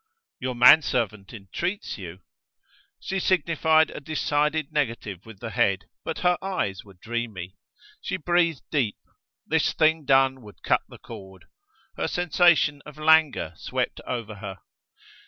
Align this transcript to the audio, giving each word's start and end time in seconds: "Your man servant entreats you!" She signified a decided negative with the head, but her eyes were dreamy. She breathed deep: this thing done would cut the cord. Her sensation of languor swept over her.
"Your 0.39 0.55
man 0.55 0.81
servant 0.81 1.31
entreats 1.31 1.99
you!" 1.99 2.21
She 2.99 3.19
signified 3.19 3.91
a 3.91 3.99
decided 3.99 4.71
negative 4.71 5.27
with 5.27 5.39
the 5.41 5.51
head, 5.51 5.85
but 6.03 6.21
her 6.25 6.39
eyes 6.43 6.83
were 6.83 6.95
dreamy. 6.95 7.55
She 8.01 8.17
breathed 8.17 8.63
deep: 8.71 8.97
this 9.45 9.73
thing 9.73 10.05
done 10.05 10.41
would 10.41 10.63
cut 10.63 10.81
the 10.89 10.97
cord. 10.97 11.45
Her 11.97 12.07
sensation 12.07 12.81
of 12.83 12.97
languor 12.97 13.53
swept 13.55 14.01
over 14.07 14.37
her. 14.37 14.61